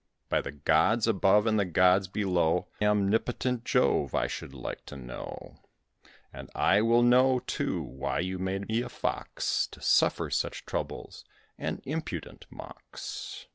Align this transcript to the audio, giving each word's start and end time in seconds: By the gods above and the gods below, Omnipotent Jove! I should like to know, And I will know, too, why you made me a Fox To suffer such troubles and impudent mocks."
By 0.29 0.41
the 0.41 0.51
gods 0.53 1.05
above 1.07 1.45
and 1.45 1.59
the 1.59 1.63
gods 1.63 2.07
below, 2.07 2.69
Omnipotent 2.81 3.65
Jove! 3.65 4.15
I 4.15 4.25
should 4.25 4.51
like 4.51 4.83
to 4.87 4.97
know, 4.97 5.57
And 6.33 6.49
I 6.55 6.81
will 6.81 7.03
know, 7.03 7.37
too, 7.45 7.83
why 7.83 8.21
you 8.21 8.39
made 8.39 8.67
me 8.67 8.81
a 8.81 8.89
Fox 8.89 9.67
To 9.67 9.79
suffer 9.79 10.31
such 10.31 10.65
troubles 10.65 11.23
and 11.55 11.83
impudent 11.85 12.47
mocks." 12.49 13.45